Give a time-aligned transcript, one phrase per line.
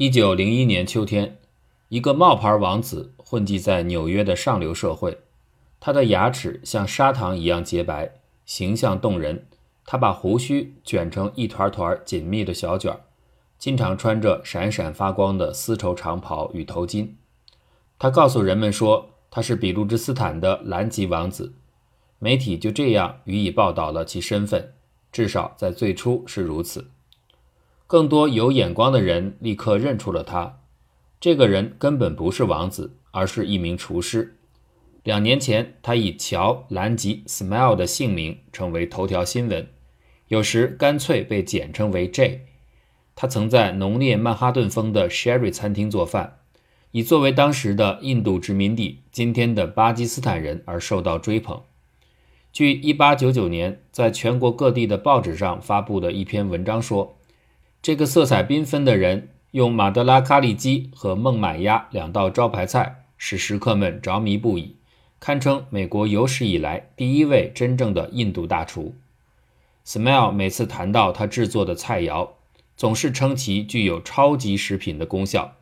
[0.00, 1.36] 一九零一年秋天，
[1.90, 5.18] 一个冒牌王子混迹在纽约的上流社会。
[5.78, 8.14] 他的牙齿像砂糖一样洁白，
[8.46, 9.46] 形象动人。
[9.84, 12.98] 他把胡须卷成一团团紧密的小卷，
[13.58, 17.08] 经常穿着闪闪发光的丝绸长袍与头巾。
[17.98, 21.52] 他告诉人们说他是比路支斯坦的蓝吉王子。
[22.18, 24.72] 媒体就这样予以报道了其身份，
[25.12, 26.86] 至少在最初是如此。
[27.90, 30.60] 更多有眼光的人立刻认出了他，
[31.18, 34.36] 这个人根本不是王子，而是一名厨师。
[35.02, 39.66] 两年前，他以乔·兰吉 （Smile） 的姓名成为头条新闻，
[40.28, 42.46] 有时干脆被简称为 J。
[43.16, 46.36] 他曾在浓烈曼哈顿风的 Sherry 餐厅做饭，
[46.92, 51.60] 以作为当时的印度殖民地、今天的巴基斯坦人而受到追捧。
[52.52, 57.16] 据1899年在全国各地的报纸上发布的一篇文章说。
[57.82, 64.76] 这个色彩缤纷的人用马德拉咖喱鸡和孟买鸭两道招牌菜，使食客们着迷不已，
[65.18, 68.94] 堪称美国有史以来第一位真正的印度大厨。
[69.86, 72.28] Smile 每次谈到他制作的菜肴，
[72.76, 75.56] 总是称其具有超级食品的功效。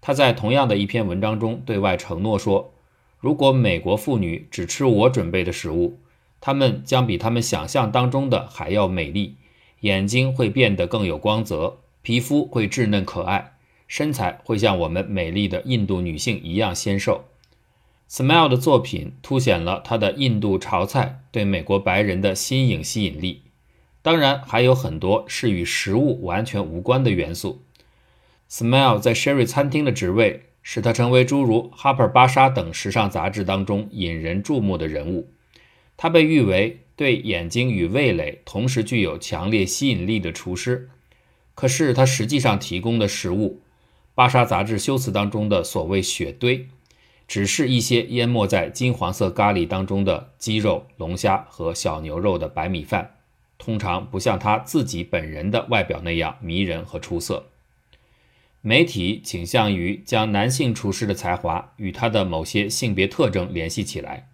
[0.00, 2.72] 他在同样的一篇文章中对外承诺说
[3.18, 5.98] ：“如果美国妇女只吃我准备的食物，
[6.40, 9.34] 她们将比她们想象当中的还要美丽。”
[9.80, 13.52] 眼睛会变得更有光泽，皮肤会稚嫩可爱，
[13.86, 17.24] 身材会像我们美丽的印度女性一样纤瘦。
[18.10, 23.42] Smile 的作品凸显了他的印度潮菜对美国白人的新颖吸引力，
[24.02, 27.62] 当然还有很多是与食物完全无关的元素。
[28.50, 35.30] Smile 在 Sherry 餐厅的职位使他成为诸如《Harper 芭莎》等时尚杂志当中引人注目的人物，
[35.96, 36.80] 他被誉为。
[36.98, 40.90] 对眼睛与味蕾同时具有强烈吸引力的厨师，
[41.54, 43.60] 可是他实际上提供的食物，
[44.16, 46.66] 《芭莎》杂志修辞当中的所谓“雪堆”，
[47.28, 53.14] 只是一些淹没在金黄色咖喱当中的鸡肉、龙虾和小牛肉的白米饭，
[53.58, 57.46] 通常不像他自己本人的外表那样迷人和出色。
[58.60, 64.27] 媒体倾向于将男性厨师的才华与他的某些性别特征联系起来。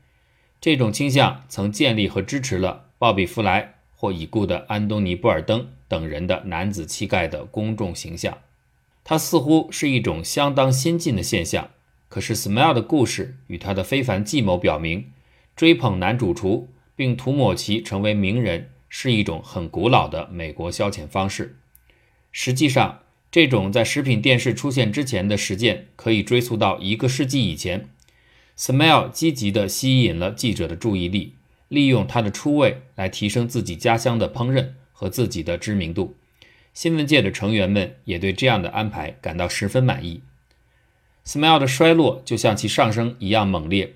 [0.64, 8.38] 这种倾向曾建立和支持了鲍比·弗莱或已故的安东尼·布尔登等人的男子气概的公众形象。
[9.04, 11.68] 他似乎是一种相当先进的现象。
[12.08, 15.10] 可是，Smile 的故事与他的非凡计谋表明，
[15.54, 21.58] 追捧男主厨并涂抹其成为名人是一种很古老的美国消遣方式。
[22.32, 27.90] 实际上，这种在食品电视出现之前的实践可以追溯到一个世纪以前。
[28.56, 31.34] Smile 积极地吸引了记者的注意力，
[31.68, 36.16] 利用他的出位来提升自己家乡的烹饪和自己的知名度。
[36.72, 40.22] 新闻界的成员们也对这样的安排感到十分满意。
[41.24, 43.94] Smile 的衰落就像其上升一样猛烈。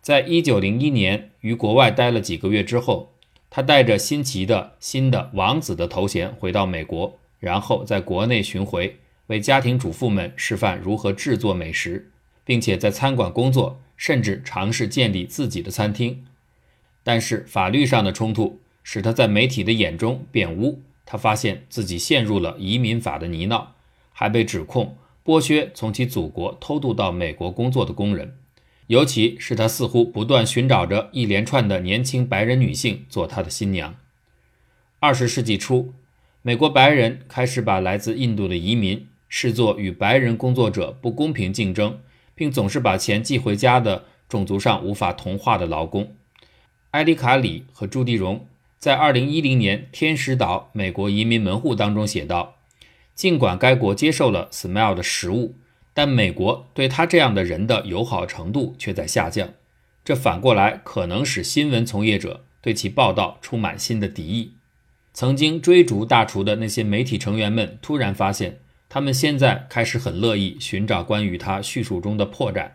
[0.00, 3.12] 在一九零一年于国外待了几个月之后，
[3.50, 12.11] 他带着新奇的新的王子的头衔回到美国，然后在国内巡回，为家庭主妇们示范如何制作美食，
[12.44, 13.78] 并且在餐馆工作。
[13.94, 16.24] 甚至尝试建立自己的餐厅，
[17.04, 20.82] 但是法律上的冲突使他在媒体的眼中变污。
[21.06, 23.66] 他发现自己陷入了移民法的泥淖，
[24.12, 28.36] 还被指控剥削从其祖国偷渡到美国工作的工人。
[28.88, 33.94] 尤其是他似乎不断寻找着一连串的年轻白人女性做他的新娘。
[34.98, 35.94] 二十世纪初，
[36.40, 42.00] 美国白人开始把来自印度的移民视作与白人工作者不公平竞争。
[42.42, 46.16] 并总是把钱寄回家的种族上无法同化的劳工，
[46.90, 48.48] 埃里卡里和朱迪荣
[48.80, 52.56] 在2010年《天使岛：美国移民门户》当中写道
[53.14, 55.54] ：“尽管该国接受了 Smile 的食物，
[55.94, 59.50] 但美国对他这样的人的友好程度却在下降。
[60.04, 64.54] 这反过来可能使新闻从业者对其报道充满新的敌意。
[65.12, 68.58] 曾经追逐大厨的那些媒体成员们突然发现。”
[68.94, 72.72] 他们现在开始很乐意寻找关于他叙述中的破绽，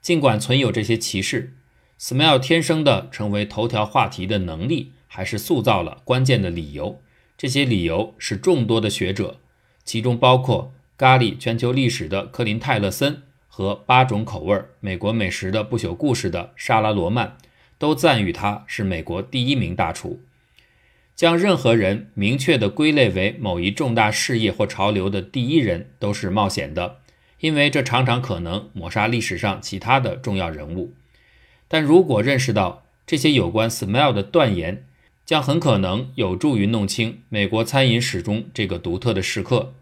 [0.00, 1.52] 尽管存有这些歧视
[2.00, 7.02] ，Smile 天生的成为头条话题的能力，还是塑造了关键的理由。
[7.36, 9.38] 这些理由是众多的学者，
[9.84, 17.36] 其中包括咖喱全球历史的科林泰勒森和八种口味美国美食的不朽故事的莎拉罗曼，
[17.76, 20.22] 都赞誉他是美国第一名大厨。
[21.18, 26.98] 将任何人明确地归类为某一重大事业或潮流的第一人都是冒险的，
[27.40, 30.94] 因为这常常可能抹杀历史上其他的重要人物。
[31.66, 34.86] 但如果认识到这些有关 Smile 的断言，
[35.26, 39.74] 将很可能有助于弄清美国餐饮史中这个独特的时刻。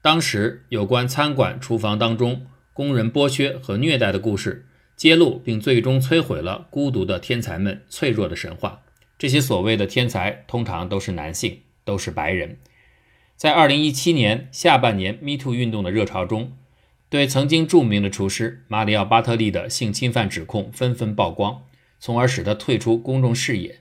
[0.00, 4.64] 当时有关餐馆厨房当中工人剥削和虐待的故事
[4.96, 8.80] 揭露，并最终摧毁了孤独的天才们脆弱的神话。
[9.20, 12.56] 这些所谓的天才通常都是男性，都是白人。
[13.36, 16.52] 在2017年下半年 Me Too 运动的热潮中，
[17.10, 21.64] 对曾经著名的厨师马里奥·巴特利的性侵犯指控纷纷曝光，
[21.98, 23.80] 从而使他退出公众视野。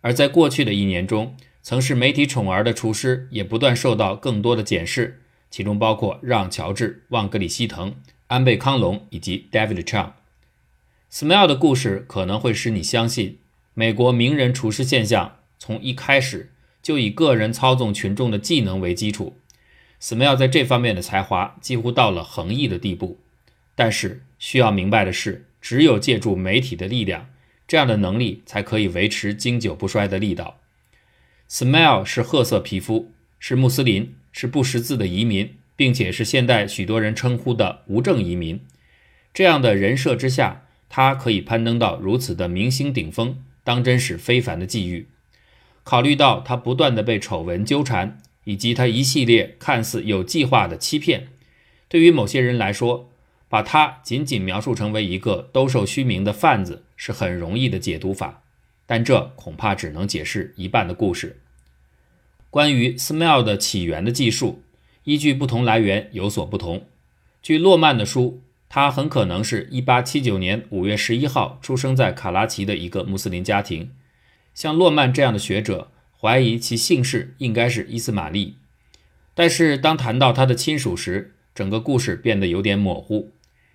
[0.00, 5.20] 而在过去的一年中，曾是媒体宠儿的厨师也不断受到更多的检视。
[5.50, 7.94] 其中包括让·乔治、旺格里希滕、
[8.28, 10.12] 安倍康隆以及 David Chang。
[11.10, 13.38] Smile 的故事可能会使你相信，
[13.78, 16.50] 美国名人厨师现象从一开始
[16.82, 19.38] 就以个人操纵群众的技能为基础。
[20.02, 23.20] Smile 在这方面的才华几乎到了横溢的地步。
[23.76, 27.28] 但是需要明白的是，只有借助媒体的力量，
[27.68, 30.58] 这样的能力才可以维持经久不衰的力道。
[31.48, 34.16] Smile 是褐色皮肤，是穆斯林。
[34.32, 38.60] 是不识字的移民，并且是现代许多人称呼的无证移民。
[39.32, 45.08] 这样的人设之下，他可以攀登到如此的明星顶峰，当真是非凡的际遇。
[45.84, 51.28] 考虑到他不断的被丑闻纠缠，以及他一系列看似有计划的欺骗，
[51.86, 53.10] 对于某些人来说，
[53.46, 58.42] 把他仅仅描述成为一个兜售虚名的贩子是很容易的解读法，
[58.86, 61.42] 但这恐怕只能解释一半的故事。
[62.48, 64.62] 关于 Smile 的起源的记述，
[65.04, 66.86] 依据不同来源有所不同。
[67.42, 73.92] 据洛曼的书，他很可能是一八七九年五月十一号出生在卡拉奇的一个穆斯林家庭。
[74.54, 78.56] 像洛曼这样的学者怀疑其姓氏应该是伊斯玛利，
[79.34, 83.32] 但是当谈到他的亲属时，整个故事变得有点模糊。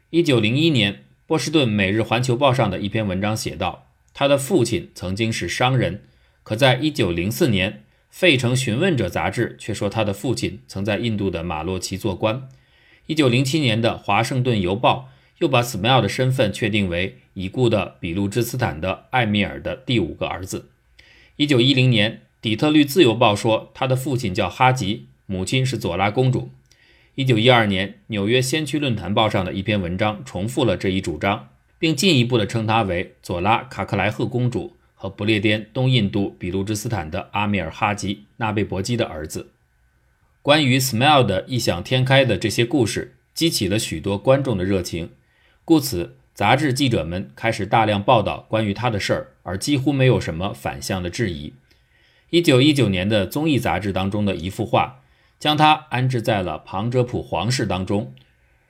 [0.10, 6.04] 一九零一年，波士顿《每日环球报》上的一篇文章写道，他的父亲曾经是商人，
[6.44, 7.72] 可在一九零四年。
[8.16, 12.48] 《费城询问者》杂志却说，他的父亲曾在印度的马洛奇做官。
[13.08, 15.10] 1907年的《华盛顿邮报》
[15.40, 20.70] 又把 Smile 的身份确定为已故的比路支斯坦的艾米尔的第五个儿子。
[21.38, 22.12] 1910年，
[22.42, 26.50] 《底特律自由报》说他的父亲叫哈吉，母亲是佐拉公主。
[27.16, 34.76] 1912年，《纽约先驱论坛报》上的一篇文章重复了这一主张，并进一步的称他为佐拉卡克莱赫公主。
[34.96, 39.50] 和不列颠东印度比路支斯坦的阿米尔哈吉纳贝伯基的儿子。
[40.44, 45.12] 关于 Smile 的异想天开的这些故事，激起了许多观众的热情，
[45.64, 51.54] 故此杂志记者们开始大量报道关于他的事儿，而几乎没有什么反向的质疑。
[52.30, 55.00] 一九一九年的综艺杂志当中的一幅画，
[55.40, 58.14] 将他安置在了庞哲普皇室当中，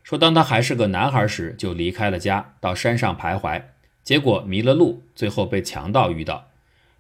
[0.03, 3.63] 说当他还是个男孩时就离开了家，到山上徘徊。
[4.03, 6.51] 结果迷了路，最后被强盗遇到。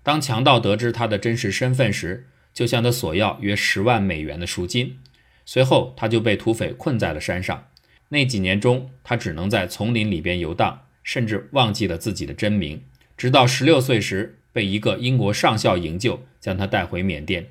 [0.01, 4.99] 当强盗得知他的真实身份时，就向他索要约十万美元的赎金。
[5.45, 7.67] 随后，他就被土匪困在了山上。
[8.09, 12.81] 那几年中，他只能在丛林里边游荡，甚至忘记了自己的真名。
[13.17, 17.47] 直到十六岁时，被一个英国上校营救，将他带回缅甸。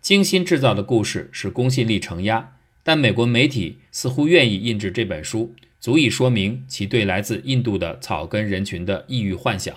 [0.00, 5.54] 精心制造的故事使公信力承压，但美国媒体似乎愿意印制这本书。
[5.80, 9.76] 足以说明其对来自印度的草根人群的异域幻想。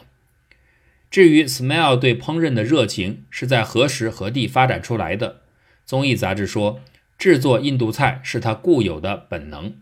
[1.12, 5.42] 至于 Smile 对烹饪的热情是在何时何地发展出来的，
[5.86, 6.80] 综艺杂志说，
[7.18, 9.76] 制作印度菜是他固有的本能，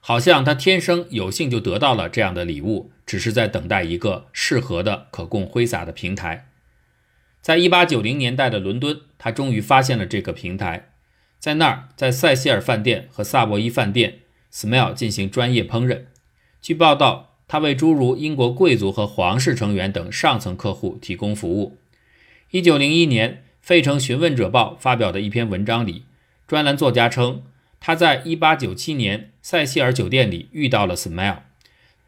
[0.00, 6.48] 好像他天生有幸就得到了这样的礼物，只是在等待一个适合的可供挥洒的平台。
[7.42, 10.92] 在一八九零年代的伦敦，他终于发现了这个平台，
[11.40, 14.20] 在那儿，在塞西尔饭店和萨博伊饭店。
[14.50, 16.04] Smile 进行专业烹饪。
[16.62, 21.78] 据报道，他为诸如英国贵族和皇室成员等上层客户提供服务。
[22.52, 26.04] 1901年，《费城询问者报》发表的一篇文章里，
[26.46, 27.42] 专栏作家称，
[27.80, 31.38] 他在1897年塞西尔酒店里遇到了 Smile。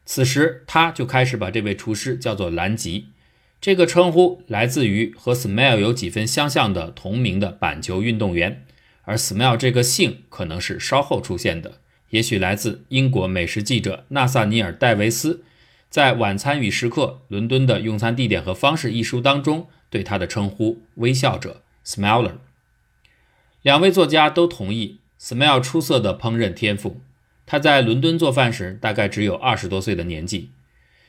[0.05, 3.09] 此时，他就开始把这位厨师叫做兰吉。
[3.61, 8.65] 这个称呼来自于和 Smile 有几分相像的同名的板球运动员，
[9.03, 11.81] 而 Smile 这个姓可能是稍后出现的。
[12.11, 15.45] 也许来自英国美食记者纳萨尼尔·戴维斯
[15.89, 22.35] 在《晚餐与食客：伦敦的用餐地点和方式》一书当中对他的称呼“微笑者 ”（Smiler）。
[23.63, 27.01] 两位作家都同意 Smile 出色的烹饪天赋。
[27.47, 30.41] 他在伦敦做饭时大概只有二十多岁的年纪。《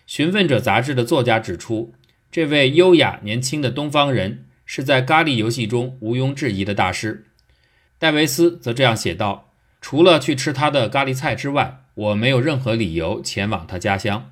[0.05, 1.93] 询问者》杂志的作家指出，
[2.31, 7.25] 这位优雅年轻的东方人是在咖喱游戏中毋庸置疑的大师。
[7.97, 9.50] 戴维斯则这样写道。
[9.81, 14.29] 除了去吃他的咖喱菜之外，我没有任何理由前往他家乡。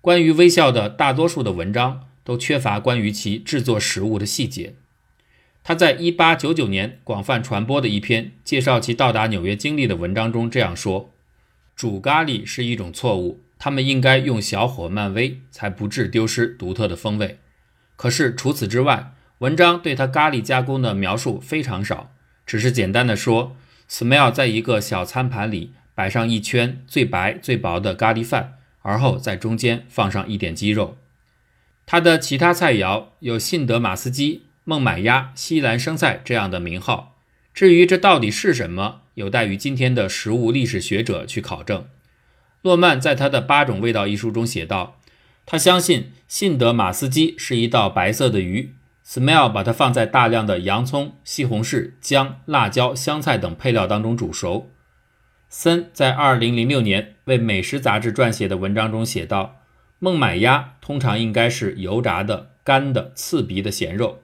[0.00, 4.74] 关于微笑的大多数的文章都缺乏关于其制作食物的细节。
[5.62, 11.14] 他在1899年广泛传播的一篇介绍其到达纽约经历的文章中这样说
[11.74, 17.38] ：“煮咖喱是一种错误，他们应该用小火慢煨，才不致丢失独特的风味。”
[17.96, 22.12] 可是除此之外，文章对他咖喱加工的描述非常少，
[22.44, 23.56] 只是简单的说
[23.88, 30.96] ：“Smell 在一个小餐盘里摆上一圈最白最薄的咖喱饭，而后在中间放上一点鸡肉。”
[31.86, 34.42] 他的其他菜肴有信德马斯基。
[34.66, 37.18] 孟买鸭、西兰生菜这样的名号，
[37.52, 41.86] 至于这到底是什么，有待于今天的食物历史学者去考证。
[42.62, 44.98] 诺曼在他的《八种味道》一书中写道，
[45.44, 48.72] 他相信信德马斯基是一道白色的鱼。
[49.06, 54.70] Smell 把它放在大量的洋葱、西红柿、姜、辣椒、香菜等配料当中煮熟。
[55.48, 59.60] 森在2006年为《美食》杂志撰写的文章中写道，
[59.98, 64.22] 孟买鸭通常应该是油炸的、干的、刺鼻的咸肉。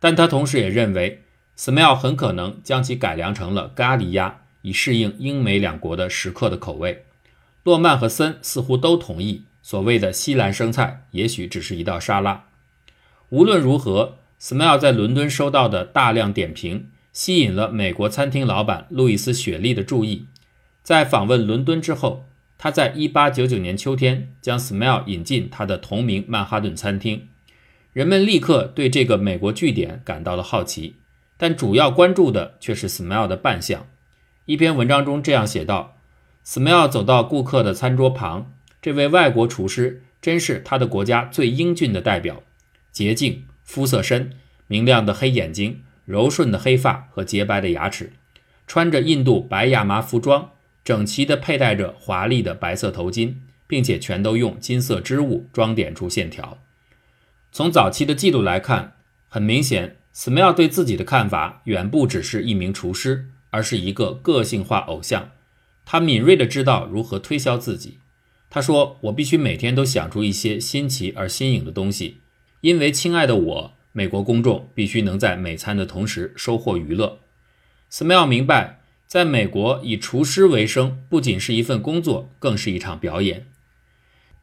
[0.00, 1.22] 但他同时也认为
[1.56, 7.04] ，Smell 很可能将其改良成了咖喱鸭，以适应英美两国的食客的口味。
[7.64, 12.46] 诺曼和森似乎都同意，所谓的西兰生菜也许只是一道沙拉。
[13.34, 20.26] 无论如何，Smile 在伦敦收到的大量点评，吸引了美国餐厅老板路易斯·雪莉的注意。
[20.84, 22.26] 在访问伦敦之后，
[22.56, 27.26] 他在1899年秋天将 Smile 引进他的同名曼哈顿餐厅。
[27.92, 30.94] 人们立刻对这个美国据点感到了好奇，
[31.36, 33.84] 但主要关注的却是 Smile 的扮相。
[34.44, 35.96] 一篇文章中这样写道
[36.46, 42.40] ：“Smile 走到顾客的餐桌旁，这位外国厨师真是他的国家最英俊的代表，
[42.94, 44.30] 洁净、肤色深、
[44.68, 48.12] 明亮的黑眼睛、柔顺的黑发和洁白的牙齿，
[48.68, 50.52] 穿着印度白亚麻服装，
[50.84, 53.34] 整齐地佩戴着华丽的白色头巾，
[53.66, 56.58] 并且全都用金色织物装点出线条。
[57.50, 58.92] 从早期的记录来看，
[59.28, 65.32] 很明显，Smell 对自己的看法远不只是一名厨师，而是一个个性化偶像。
[65.84, 67.98] 他敏锐地知道如何推销自己。
[68.48, 72.18] 他说：“我必须每天都想出一些新奇而新颖的东西，
[72.64, 77.18] 因为亲爱的我，美国公众必须能在美餐的同时收获娱乐。
[77.92, 83.44] ”Smell 明白，在美国以厨师为生不仅是一份工作，更是一场表演。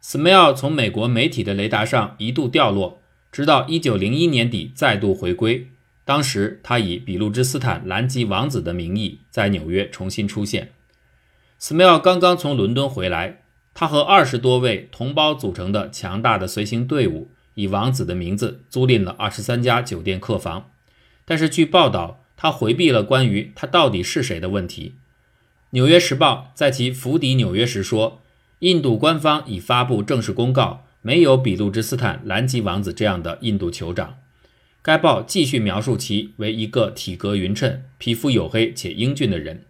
[0.03, 3.01] Smell 从美国媒体的雷达上一度掉落。
[3.31, 5.69] 直到一九零一年底再度回归，
[6.05, 10.73] 当时他以比路之斯坦兰吉王子的名义在纽约重新出现。
[11.59, 13.41] Smell 刚刚从伦敦回来，
[13.73, 17.31] 他和二十多位同胞组成的强大的随行队伍，
[17.61, 20.71] 以王子的名字租赁了二十三家酒店客房。
[21.25, 24.93] 但是据报道，他回避了关于他到底是谁的问题。
[25.71, 28.21] 《纽约时报》在其伏底纽约时说，
[28.59, 30.85] 印度官方已发布正式公告。
[31.03, 34.19] 没有比路芝斯坦兰吉王子这样的印度酋长。
[34.83, 39.65] 该报继续描述其为一个体格匀称、皮肤黝黑且英俊的人。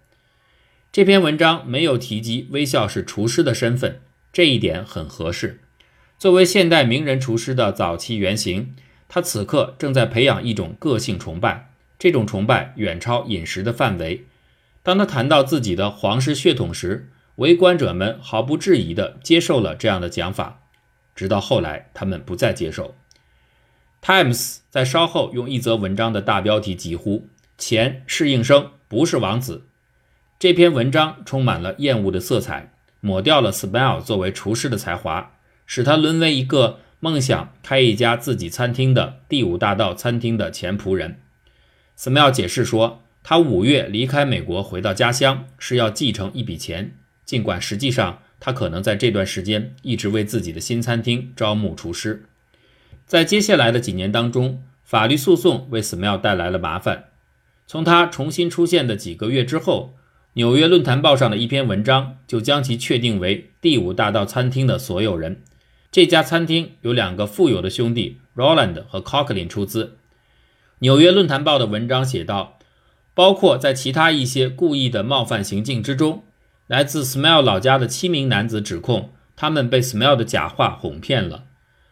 [0.92, 4.02] 这篇文章没有提及微笑是厨师的身份，
[4.34, 5.62] 这一点很合适。
[6.22, 8.76] 作为现代名人厨师的早期原型，
[9.10, 14.28] 他此刻正在培养一种个性崇拜，这种崇拜远超饮食的范围。
[14.84, 20.62] 当他谈到自己的皇室血统时，围观者们毫不质疑地接受了这样的讲法。
[21.16, 22.94] 直到后来，他们不再接受。
[24.00, 29.66] Times 在稍后用一则文章的大标题疾呼：“钱是应声，不是王子。”
[30.38, 35.32] 这篇文章充满了厌恶的色彩，抹掉了 Smell 作为厨师的才华，
[35.74, 41.22] 使他沦为一个梦想开一家自己餐厅的第五大道餐厅的前仆人。
[41.98, 48.20] Smell 解释说，他五月离开美国回到家乡是要继承一笔钱，尽管实际上。
[48.44, 52.26] 他可能在这段时间一直为自己的新餐厅招募厨师。
[53.06, 57.06] 在接下来的几年当中，法律诉讼为 Smell 带来了麻烦。
[57.68, 59.94] 从他重新出现的几个月之后，
[60.34, 65.44] 《纽约论坛报》上的一篇文章就将其确定为第五大道餐厅的所有人。
[65.92, 69.84] 这家餐厅由两个富有的兄弟 Roland 和 Coughlin 出资。
[70.80, 72.60] 《纽约论坛报》的文章写道，
[73.14, 76.24] 包括在其他一些故意的冒犯行径之中。
[76.68, 81.44] 来自 Smell 老家的七名男子指控，他们被 Smell 的假话哄骗了。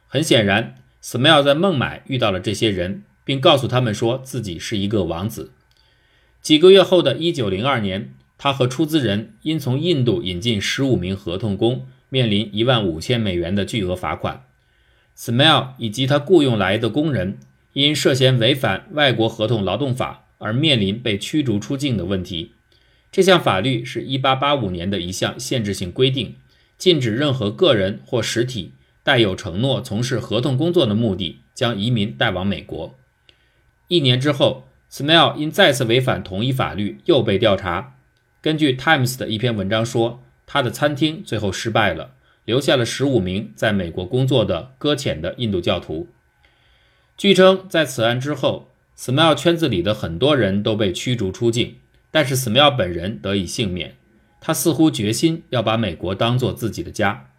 [0.08, 5.52] 很显然，Smell 在孟买遇到了这些人，并告诉他们说自己是一个王子。
[6.42, 14.44] 几个月后的一九零二年，他和出资人因从印度引进十五名合同工，面临一万五千美元的巨额罚款。
[15.18, 17.38] Smell 以及他雇佣来的工人
[17.74, 22.54] 因涉嫌违反外国合同劳动法而面临被驱逐出境的问题。
[23.12, 26.36] 这项法律是一八八五年的一项限制性规定，
[26.78, 28.74] 禁止任何个人或实体
[29.04, 32.96] 带有承诺从事合同工作的目的将移民带往美国。
[33.88, 37.96] 一年之后 Smell 因再次违反同一法律又被调查。
[38.42, 46.08] 根据 Times 的一篇文章说，他的餐厅最后失败了，留下了十五名在美国工作的搁浅的印度教徒。
[47.16, 51.76] 据称，在此案之后，Smile 圈子里的很多人都被驱逐出境，
[52.10, 53.96] 但是 Smell 本人得以幸免。
[54.42, 57.30] 他似乎决心要把美国当做自己的家。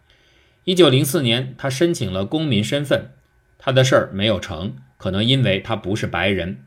[0.63, 3.09] 一九零四年，他申请了公民身份，
[3.57, 6.63] 他的事儿没有成，可能因为他不是白人。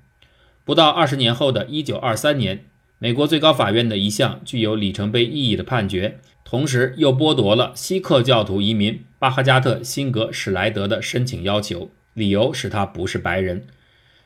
[0.63, 2.67] 不到二十年后的一九二三年，
[3.05, 13.67] 美国最高法院的一项具有里程碑意义的判决，同时又剥夺了锡克教徒移民巴哈加特辛格史莱德的申请要求，理由是他不是白人。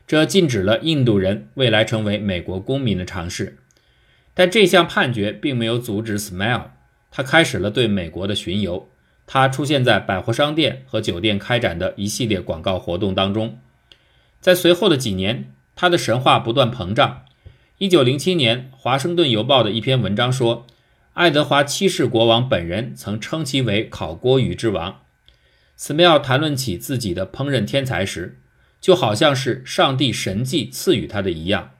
[0.07, 3.59] 这禁止了印度人未来成为美国公民的尝试。
[4.33, 6.67] 但这项判决并没有阻止 Smile，
[7.11, 8.89] 他开始了对美国的巡游。
[9.27, 13.59] 他出现在百货商店和酒店开展的一系列广告活动当中，
[14.41, 17.25] 在随后的几年，他的神话不断膨胀。
[17.79, 20.67] 一九零七年，《华盛顿邮报》的一篇文章说，
[21.13, 25.03] 爱德华七世国王本人曾称其为“烤锅鱼之王”。
[25.77, 28.41] 斯梅尔谈论起自己的烹饪天才时，
[28.81, 31.71] 就好像是上帝神迹赐予他的一样。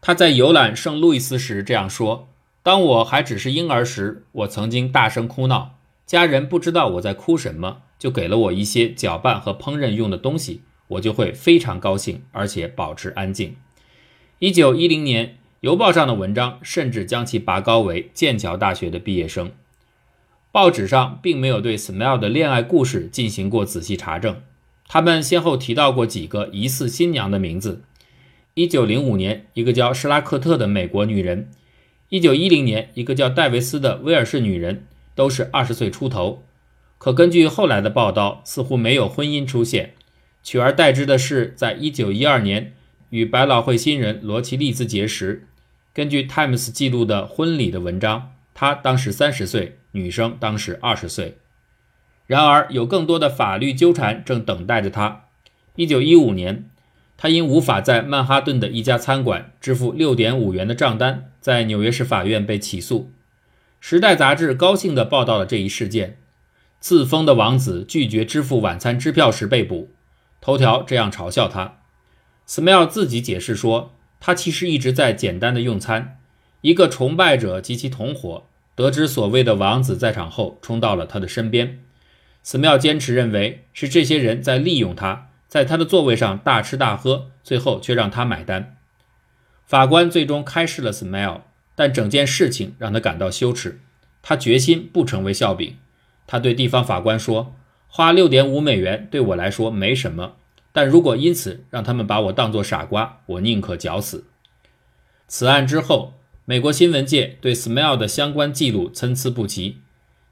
[0.00, 2.28] 他在游览圣路易斯时这样说
[2.62, 13.56] ：“当我还只是婴儿时，我曾经大声哭闹。”家人不知道我在哭什么，就给了我一些搅拌和烹饪用的东西，我就会非常高兴，而且保持安静。
[14.40, 19.50] 一九一零年，邮报上的文章甚至将其拔高为剑桥大学的毕业生。
[20.52, 24.40] 报纸上并没有对 Smile 的恋爱故事进行过仔细查证，
[24.86, 27.82] 他们先后提到过几个疑似新娘的名字：
[28.54, 31.46] 一九零五年，一个叫施拉克特的美国女人；
[32.08, 34.84] 一九一零年，一个叫戴维斯的威尔士女人。
[35.16, 36.44] 都是二十岁出头，
[36.96, 39.94] 可根据后来的报道，似乎没有婚姻出现，
[40.44, 42.72] 取而代之的是，在一九一二年
[43.10, 45.46] 与百老汇新人罗奇利兹结识。
[45.94, 51.38] 根据《Times》记录的婚礼的文章，他当时三十岁，女生当时二十岁。
[52.26, 55.24] 然而，有更多的法律纠缠正等待着他。
[55.76, 56.68] 一九一五年，
[57.16, 63.00] 他因无法在曼哈顿的一家餐馆支付六点五元的账单，在纽约市法院被起诉。
[63.80, 66.18] 《时代》杂志高兴地报道了这一事件：
[66.78, 69.88] 自封的王子拒绝支付晚餐支票时被捕。
[70.40, 71.77] 头条这样嘲笑他。
[72.48, 76.18] 斯梅尔自己解释说，他其实一直在简单的用餐。
[76.62, 81.84] 一个崇拜者及其同伙得知所谓的王子在场后，冲到了他的身边。
[82.42, 88.78] Smell 坚持认为是这些人在利用他，在他的座位上大吃大喝，最后却让他买单。
[89.66, 91.42] 法官最终开释了 Smell，。
[91.74, 93.78] 但整件事情让他感到羞耻，
[94.20, 95.76] 他决心不成为笑柄。
[96.26, 97.54] 他对地方法官说
[97.86, 100.37] ：“花六点五美元对我来说没什么，
[100.78, 104.26] 但如果因此让他们把我当作傻瓜，我宁可绞死。”
[105.26, 106.14] 此案之后，
[106.44, 109.78] 美国新闻界对 Smile 的相关记录参差不齐。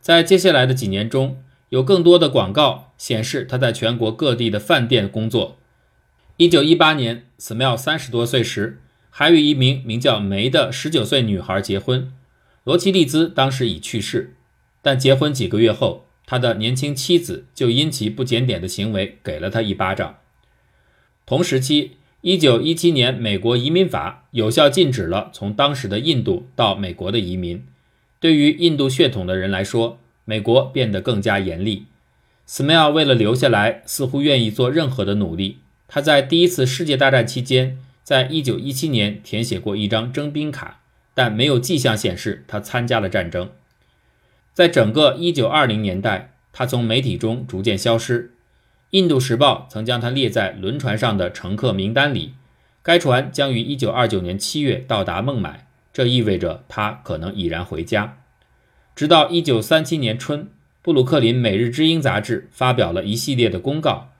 [0.01, 5.59] 在接下来的几年中，有更多的广告显示他在全国各地的饭店工作。
[6.37, 8.79] 一九一八年，Smile 三十多岁时。
[9.11, 12.13] 还与一名名叫梅的十九岁女孩结婚，
[12.63, 14.37] 罗奇利兹当时已去世，
[14.81, 20.19] 但结婚几个月后，他的年轻妻子就因其不检点的行为给了他一巴掌。
[21.27, 27.67] 同时期，一九一七年，美国移民法有效禁止了从当时的印度到美国的移民，
[28.19, 31.87] 对于印度血统的人来说，美国变得更加严厉。
[32.47, 35.59] 斯梅尔为了留下来，似乎愿意做任何的努力。
[35.89, 37.79] 他在第一次世界大战期间。
[38.07, 40.79] 在一九一七年填写过一张征兵卡，
[41.12, 43.51] 但没有迹象显示他参加了战争。
[44.55, 48.31] 在整个一九二零年代，他从媒体中逐渐消失。
[48.97, 52.33] 印度时报曾将他列在轮船上的乘客名单里，
[52.83, 58.17] 该船将于一九二九年七月到达孟买，这意味着他可能已然回家。
[58.95, 60.49] 直到一九三七年春，
[60.81, 64.13] 布鲁克林每日之音杂志发表了一系列的公告，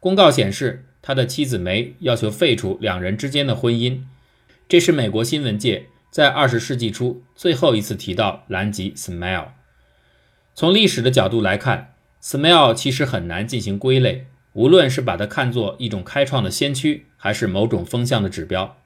[0.00, 0.82] 公告显示。
[1.02, 4.00] 他的妻子梅要求废除两人之间的婚姻，
[4.68, 9.50] 这是美国新闻界在二十世纪初最后一次提到兰吉· Smile。
[10.56, 11.94] 从历史的角度来看
[12.26, 18.78] ，Smile 其实很难进行归类，无论是把它看作一种开创的先驱，还是某种风向的指标。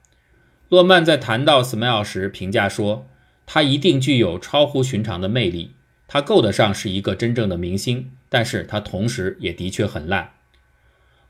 [0.69, 3.07] 洛曼在谈到 Smile 时评价说
[3.47, 5.71] ：“他一定具有超乎寻常的魅力，
[6.07, 10.33] 他够得上是一个真正的明星，但是他同时也的确很烂。”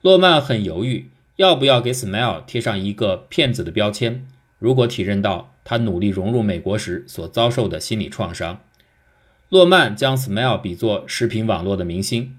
[0.03, 4.27] 洛曼很犹豫，要不要给 Smile 贴上一个骗子的标签。
[4.59, 8.61] 如果体认到他努力融入美国时所遭受的心理创伤，
[9.51, 12.37] 洛曼将 Smile 比作视频网络的明星。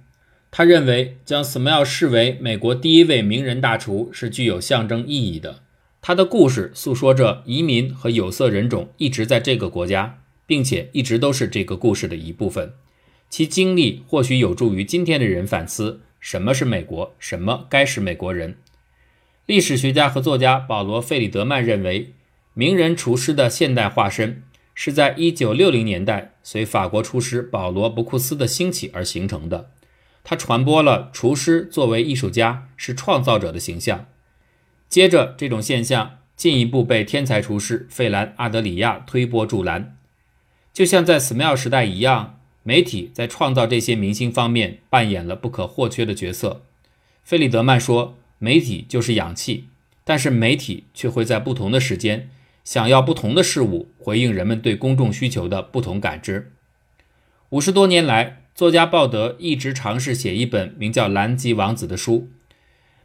[0.50, 5.60] 他认为将 Smile 视为美国第一位名人大厨是具有象征意义的。
[6.02, 12.72] 他的故事诉说着移民和有色人种一直在这个国家，并且一直都是这个故事的一部分。
[13.30, 18.56] 其经历或许有助于今天的人反思什么是美国，什么该是美国人。
[19.46, 22.14] 历史学家和作家保罗·费里德曼认为，
[22.54, 24.44] 名人厨师的现代化身
[24.74, 29.72] 是在1960年代随法国厨师保罗·博库斯的兴起而形成的。
[30.24, 34.06] 他传播了厨师作为艺术家是创造者的形象。
[34.88, 39.98] 接着，这种现象进一步被天才厨师费兰·阿德里亚推波助澜。
[40.74, 46.64] 就像在 Smile 时代一样，媒体在创造这些明星方面扮演了不可或缺的角色。
[47.24, 49.66] 费里德曼说：“媒体就是氧气，
[50.04, 52.30] 但是媒体却会在不同的时间
[52.64, 56.52] 想要不同的事物，回应人们对公众需求的不同感知。”
[57.50, 62.30] 五十多年来，作家鲍德一直尝试写一本名叫《兰吉王子》的书。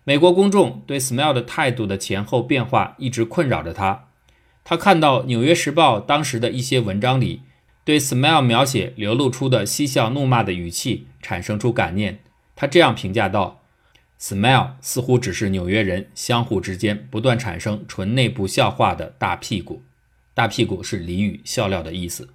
[0.05, 4.05] 美国公众对 Smile 的态度的前后变化一直困扰着他。
[4.63, 7.43] 他看到《纽约时报》当时的一些文章里
[7.85, 12.21] 对 Smile 描写流露出的嬉笑怒骂的语气，产生出感念。
[12.55, 13.63] 他这样评价道
[14.21, 19.83] ：“Smile 似乎只是纽约人相互之间不断产生纯内部笑话的大屁股。
[20.35, 22.29] 大屁股是俚语，笑料的意思。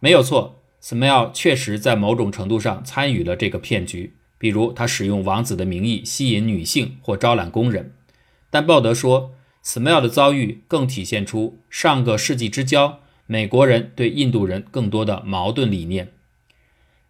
[0.00, 7.92] 没有错，Smile 确实在某种程度上参与了这个骗局。”比如，他使用王子的名义吸引女性或招揽工人，
[8.50, 16.12] 但鲍德说，Smile 的遭遇更体现出上个世纪之交美国人对印度人更多的矛盾理念。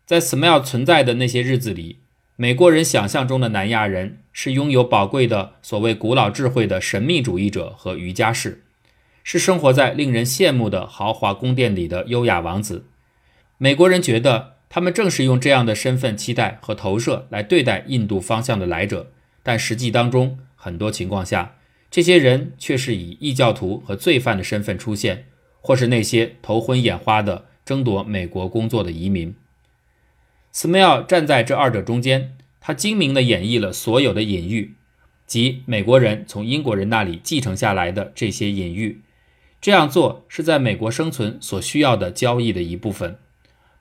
[0.07, 1.99] 在 Smile 存在的那些日子里，
[2.40, 8.62] 美国人想象中的南亚人是拥有宝贵的所谓古老智慧的神秘主义者和瑜伽士，
[9.24, 12.87] 是生活在令人羡慕的豪华宫殿里的优雅王子。
[13.59, 14.55] 美国人觉得。
[14.70, 19.11] 他们正是用这样的身份期待和投射来对待印度方向的来者，
[19.42, 21.55] 但实际当中，很多情况下，
[21.90, 25.24] 这些人却是以异教徒和罪犯的身份出现，
[25.62, 29.35] 或是那些头昏眼花的争夺美国工作的移民。
[30.61, 34.75] 斯梅尔站在这二者中间，他精明地演绎了所有的隐喻，
[35.25, 39.03] 即美国人从英国人那里继承下来的这些隐喻。
[39.61, 43.16] 这样做是在美国生存所需要的交易的一部分。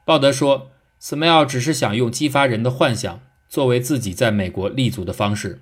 [0.06, 0.70] 鲍德说。
[1.00, 5.62] 斯梅尔只是想用激发人的幻想作为自己在美国立足的方式。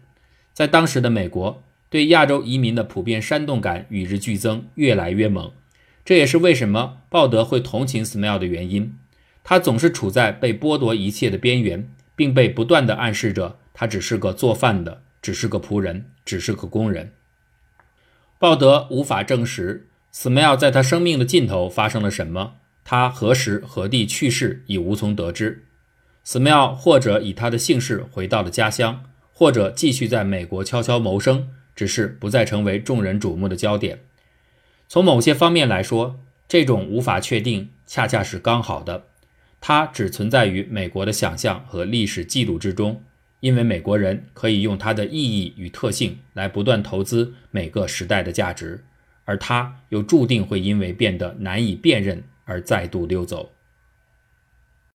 [0.51, 5.53] 在当时的美国，对亚洲移民的普遍煽动感与日俱增，越来越猛。
[6.03, 8.97] 这也是为什么鲍德会同情 Smell 的原因。
[9.47, 17.13] 他总是处在被剥夺一切的边缘，并被不断地暗示着他只是个做饭的，只是个仆人，只是个工人。
[18.39, 22.55] 鲍德无法证实斯梅尔在他生命的尽头发生了什么。
[22.83, 25.65] 他何时何地去世已无从得知。
[26.23, 33.99] 斯梅尔或者以他的姓氏回到了家乡，或者继续在美国悄悄谋生，只是不再成为众人瞩目的焦点。
[34.87, 39.05] 从某些方面来说，这种无法确定恰恰是刚好的。
[39.59, 43.03] 它只存在于美国的想象和历史记录之中，
[43.39, 48.83] 因为美国人可以用它的意义与特性来不断投资每个时代的价值，
[49.23, 52.23] 而它又注定会因为变得难以辨认。
[52.47, 53.54] 而再度溜走。